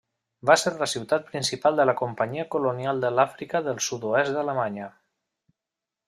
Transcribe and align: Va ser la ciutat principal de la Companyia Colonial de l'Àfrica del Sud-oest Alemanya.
Va 0.49 0.53
ser 0.59 0.71
la 0.77 0.85
ciutat 0.93 1.27
principal 1.33 1.75
de 1.81 1.85
la 1.89 1.95
Companyia 1.99 2.45
Colonial 2.57 3.03
de 3.05 3.11
l'Àfrica 3.19 3.61
del 3.71 3.77
Sud-oest 3.89 4.39
Alemanya. 4.45 4.89